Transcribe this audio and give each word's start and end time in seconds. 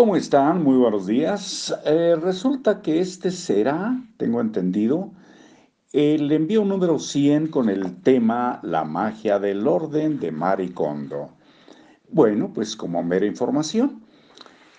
¿Cómo 0.00 0.16
están? 0.16 0.64
Muy 0.64 0.78
buenos 0.78 1.06
días. 1.06 1.78
Eh, 1.84 2.16
resulta 2.18 2.80
que 2.80 3.00
este 3.00 3.30
será, 3.30 4.02
tengo 4.16 4.40
entendido, 4.40 5.12
el 5.92 6.32
envío 6.32 6.64
número 6.64 6.98
100 6.98 7.48
con 7.48 7.68
el 7.68 8.00
tema 8.00 8.60
La 8.62 8.82
magia 8.84 9.38
del 9.38 9.68
orden 9.68 10.18
de 10.18 10.32
Maricondo. 10.32 11.32
Bueno, 12.08 12.50
pues 12.50 12.76
como 12.76 13.02
mera 13.02 13.26
información, 13.26 14.02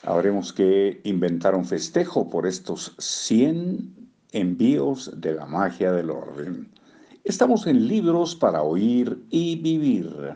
habremos 0.02 0.54
que 0.54 1.02
inventar 1.04 1.54
un 1.54 1.66
festejo 1.66 2.28
por 2.28 2.48
estos 2.48 2.96
100 2.98 3.94
envíos 4.32 5.12
de 5.22 5.36
la 5.36 5.46
magia 5.46 5.92
del 5.92 6.10
orden. 6.10 6.68
Estamos 7.24 7.68
en 7.68 7.88
libros 7.88 8.36
para 8.36 8.64
oír 8.64 9.24
y 9.30 9.58
vivir. 9.58 10.34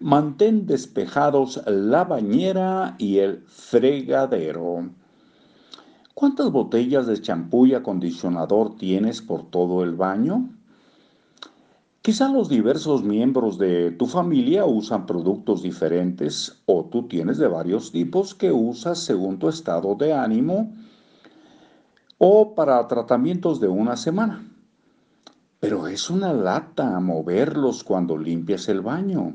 Mantén 0.00 0.66
despejados 0.66 1.60
la 1.66 2.04
bañera 2.04 2.94
y 2.98 3.18
el 3.18 3.42
fregadero. 3.48 4.90
¿Cuántas 6.14 6.52
botellas 6.52 7.08
de 7.08 7.20
champú 7.20 7.66
y 7.66 7.74
acondicionador 7.74 8.76
tienes 8.76 9.22
por 9.22 9.50
todo 9.50 9.82
el 9.82 9.96
baño? 9.96 10.50
Quizá 12.00 12.28
los 12.28 12.48
diversos 12.48 13.02
miembros 13.02 13.58
de 13.58 13.90
tu 13.90 14.06
familia 14.06 14.64
usan 14.64 15.04
productos 15.04 15.62
diferentes 15.62 16.62
o 16.66 16.84
tú 16.84 17.08
tienes 17.08 17.36
de 17.38 17.48
varios 17.48 17.90
tipos 17.90 18.36
que 18.36 18.52
usas 18.52 19.00
según 19.00 19.40
tu 19.40 19.48
estado 19.48 19.96
de 19.96 20.12
ánimo 20.12 20.72
o 22.18 22.54
para 22.54 22.86
tratamientos 22.86 23.58
de 23.58 23.66
una 23.66 23.96
semana. 23.96 24.48
Pero 25.58 25.88
es 25.88 26.08
una 26.08 26.32
lata 26.32 27.00
moverlos 27.00 27.82
cuando 27.82 28.16
limpias 28.16 28.68
el 28.68 28.80
baño. 28.80 29.34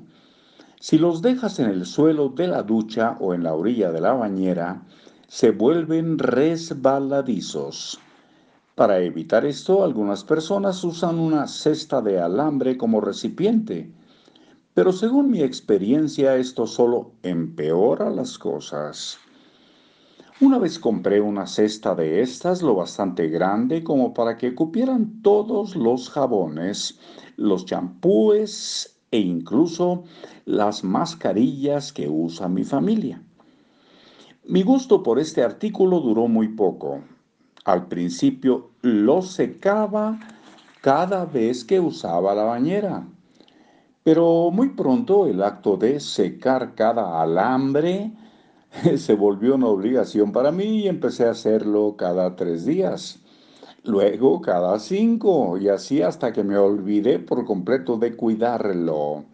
Si 0.84 0.98
los 0.98 1.22
dejas 1.22 1.60
en 1.60 1.70
el 1.70 1.86
suelo 1.86 2.28
de 2.28 2.46
la 2.46 2.62
ducha 2.62 3.16
o 3.22 3.34
en 3.34 3.44
la 3.44 3.55
orilla 3.55 3.90
de 3.94 4.02
la 4.02 4.12
bañera, 4.12 4.84
se 5.30 5.52
vuelven 5.52 6.20
resbaladizos. 6.20 8.02
Para 8.76 8.99
evitar 8.99 9.46
esto, 9.46 9.85
algunas 9.85 10.26
personas 10.26 10.84
usan 10.84 11.20
una 11.20 11.48
cesta 11.48 12.02
de 12.02 12.20
alambre 12.20 12.76
como 12.76 12.99
recipiente, 12.99 13.94
pero 14.74 14.91
según 14.91 15.32
mi 15.32 15.41
experiencia 15.41 16.35
esto 16.35 16.68
solo 16.68 17.13
empeora 17.24 18.10
las 18.10 18.38
cosas. 18.38 19.20
Una 20.41 20.60
vez 20.60 20.79
compré 20.79 21.22
una 21.22 21.48
cesta 21.48 21.96
de 21.96 22.20
estas 22.20 22.62
lo 22.62 22.76
bastante 22.76 23.29
grande 23.29 23.85
como 23.85 24.13
para 24.13 24.38
que 24.38 24.54
cupieran 24.54 25.22
todos 25.22 25.77
los 25.77 26.10
jabones, 26.10 27.00
los 27.38 27.66
champúes 27.66 28.93
e 29.14 29.20
incluso 29.20 30.06
las 30.46 30.84
mascarillas 30.84 31.94
que 31.94 32.10
usa 32.10 32.50
mi 32.50 32.64
familia. 32.64 33.22
Mi 34.46 34.64
gusto 34.64 35.04
por 35.04 35.20
este 35.20 35.44
artículo 35.44 36.00
duró 36.00 36.28
muy 36.28 36.48
poco. 36.48 37.02
Al 37.64 37.86
principio 37.86 38.72
lo 38.82 39.22
secaba 39.22 40.20
cada 40.82 41.26
vez 41.26 41.64
que 41.64 41.80
usaba 41.80 42.34
la 42.34 42.44
bañera, 42.44 43.08
pero 44.04 44.50
muy 44.52 44.70
pronto 44.70 45.28
el 45.28 45.44
acto 45.44 45.78
de 45.78 46.00
secar 46.00 46.74
cada 46.74 47.22
alambre 47.22 48.12
se 48.98 49.14
volvió 49.14 49.54
una 49.54 49.68
obligación 49.68 50.32
para 50.32 50.52
mí 50.52 50.80
y 50.80 50.88
empecé 50.88 51.28
a 51.28 51.32
hacerlo 51.32 51.96
cada 51.98 52.36
tres 52.36 52.66
días 52.66 53.23
luego 53.84 54.41
cada 54.41 54.79
cinco, 54.79 55.57
y 55.57 55.67
así 55.67 56.01
hasta 56.01 56.31
que 56.31 56.43
me 56.43 56.57
olvidé 56.57 57.20
por 57.20 57.45
completo 57.45 57.98
de 57.98 58.15
cuidarlo. 58.15 59.26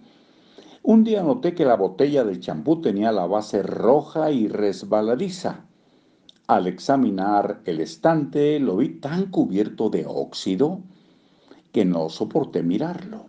Un 0.82 1.04
día 1.04 1.22
noté 1.24 1.54
que 1.54 1.66
la 1.66 1.76
botella 1.76 2.24
del 2.24 2.40
champú 2.40 2.82
tenía 2.82 3.12
la 3.12 3.28
base 3.28 3.62
roja 3.62 4.32
y 4.32 4.48
resbaladiza. 4.48 5.66
Al 6.48 6.66
examinar 6.66 7.62
el 7.66 7.80
estante 7.80 8.60
lo 8.60 8.78
vi 8.78 8.90
tan 9.00 9.30
cubierto 9.30 9.90
de 9.90 10.06
óxido 10.08 10.80
que 11.72 11.86
no 11.86 12.10
soporté 12.10 12.64
mirarlo. 12.64 13.28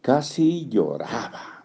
Casi 0.00 0.68
lloraba. 0.68 1.64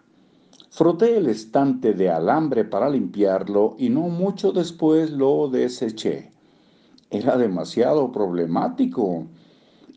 Froté 0.69 1.18
el 1.18 1.28
estante 1.28 1.94
de 1.94 2.09
alambre 2.12 2.66
para 2.66 2.90
limpiarlo 2.90 3.75
y 3.80 3.90
no 3.90 4.02
mucho 4.09 4.52
después 4.52 5.12
lo 5.12 5.47
deseché 5.47 6.33
era 7.13 7.38
demasiado 7.38 8.12
problemático. 8.12 9.28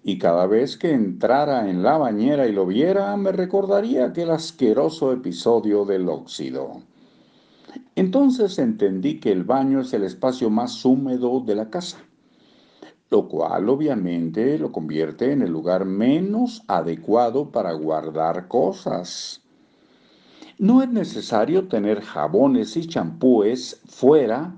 Y 0.05 0.19
cada 0.19 0.47
vez 0.47 0.77
que 0.77 0.93
entrara 0.93 1.69
en 1.69 1.83
la 1.83 1.97
bañera 1.97 2.47
y 2.47 2.53
lo 2.53 2.67
viera, 2.67 3.17
me 3.17 3.33
recordaría 3.33 4.05
aquel 4.05 4.31
asqueroso 4.31 5.13
episodio 5.13 5.85
del 5.85 6.09
óxido. 6.09 6.83
Entonces 7.97 8.59
entendí 8.59 9.19
que 9.19 9.33
el 9.33 9.45
baño 9.45 9.81
es 9.81 9.95
el 9.95 10.05
espacio 10.05 10.51
más 10.51 10.85
húmedo 10.85 11.41
de 11.41 11.55
la 11.55 11.71
casa, 11.71 11.99
lo 13.11 13.29
cual 13.29 13.69
obviamente 13.71 14.59
lo 14.59 14.71
convierte 14.71 15.33
en 15.33 15.41
el 15.41 15.51
lugar 15.51 15.87
menos 15.87 16.63
adecuado 16.69 17.51
para 17.51 17.73
guardar 17.73 18.47
cosas. 18.47 19.43
No 20.59 20.83
es 20.83 20.91
necesario 20.91 21.67
tener 21.69 22.03
jabones 22.03 22.77
y 22.77 22.87
champúes 22.87 23.81
fuera 23.87 24.55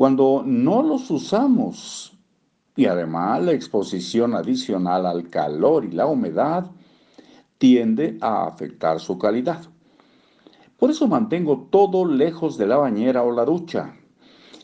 cuando 0.00 0.42
no 0.46 0.82
los 0.82 1.10
usamos 1.10 2.14
y 2.74 2.86
además 2.86 3.42
la 3.42 3.52
exposición 3.52 4.34
adicional 4.34 5.04
al 5.04 5.28
calor 5.28 5.84
y 5.84 5.90
la 5.90 6.06
humedad 6.06 6.70
tiende 7.58 8.16
a 8.22 8.46
afectar 8.46 8.98
su 8.98 9.18
calidad. 9.18 9.60
Por 10.78 10.90
eso 10.90 11.06
mantengo 11.06 11.68
todo 11.70 12.06
lejos 12.06 12.56
de 12.56 12.66
la 12.66 12.78
bañera 12.78 13.22
o 13.22 13.30
la 13.30 13.44
ducha. 13.44 13.94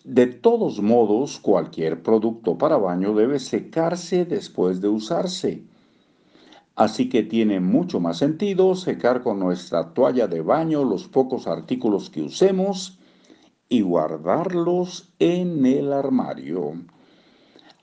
De 0.05 0.27
todos 0.27 0.81
modos, 0.81 1.39
cualquier 1.39 2.03
producto 2.03 2.57
para 2.57 2.79
baño 2.79 3.15
debe 3.15 3.39
secarse 3.39 4.25
después 4.25 4.81
de 4.81 4.89
usarse. 4.89 5.65
Así 6.77 7.11
que 7.11 7.23
tiene 7.23 7.61
mucho 7.61 8.01
más 8.01 8.17
sentido 8.17 8.75
secar 8.75 9.23
con 9.23 9.39
nuestra 9.39 9.93
toalla 9.93 10.29
de 10.29 10.41
baño 10.41 10.83
los 10.83 11.07
pocos 11.09 11.47
artículos 11.47 12.09
que 12.09 12.23
usemos 12.23 12.99
y 13.69 13.81
guardarlos 13.81 15.13
en 15.19 15.67
el 15.67 15.93
armario. 15.93 16.75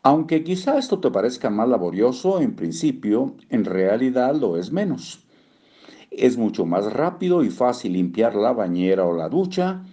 Aunque 0.01 0.43
quizá 0.43 0.77
esto 0.77 0.99
te 0.99 1.11
parezca 1.11 1.49
más 1.49 1.69
laborioso 1.69 2.41
en 2.41 2.55
principio, 2.55 3.35
en 3.49 3.65
realidad 3.65 4.35
lo 4.35 4.57
es 4.57 4.71
menos. 4.71 5.25
Es 6.11 6.37
mucho 6.37 6.65
más 6.65 6.91
rápido 6.91 7.43
y 7.43 7.49
fácil 7.49 7.93
limpiar 7.93 8.35
la 8.35 8.51
bañera 8.51 9.05
o 9.05 9.15
la 9.15 9.29
ducha 9.29 9.83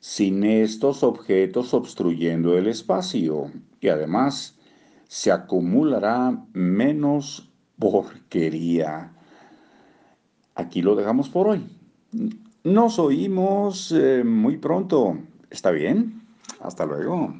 sin 0.00 0.44
estos 0.44 1.02
objetos 1.02 1.74
obstruyendo 1.74 2.56
el 2.56 2.66
espacio 2.66 3.50
y 3.80 3.88
además 3.88 4.56
se 5.06 5.32
acumulará 5.32 6.44
menos 6.52 7.50
porquería. 7.78 9.12
Aquí 10.54 10.82
lo 10.82 10.96
dejamos 10.96 11.28
por 11.28 11.48
hoy. 11.48 11.66
Nos 12.64 12.98
oímos 12.98 13.92
eh, 13.92 14.24
muy 14.24 14.56
pronto. 14.56 15.18
¿Está 15.50 15.70
bien? 15.70 16.22
Hasta 16.60 16.84
luego. 16.86 17.34